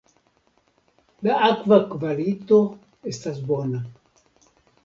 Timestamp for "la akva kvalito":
1.27-2.59